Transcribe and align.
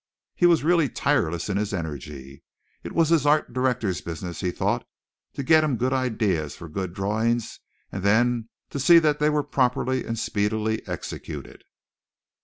He 0.33 0.47
was 0.47 0.63
really 0.63 0.89
tireless 0.89 1.47
in 1.47 1.57
his 1.57 1.75
energy. 1.75 2.41
It 2.83 2.93
was 2.93 3.09
his 3.09 3.27
art 3.27 3.53
director's 3.53 4.01
business, 4.01 4.39
he 4.39 4.49
thought, 4.49 4.83
to 5.33 5.43
get 5.43 5.63
him 5.63 5.77
good 5.77 5.93
ideas 5.93 6.55
for 6.55 6.67
good 6.67 6.95
drawings 6.95 7.59
and 7.91 8.01
then 8.01 8.49
to 8.71 8.79
see 8.79 8.97
that 8.97 9.19
they 9.19 9.29
were 9.29 9.43
properly 9.43 10.03
and 10.03 10.17
speedily 10.17 10.81
executed. 10.87 11.65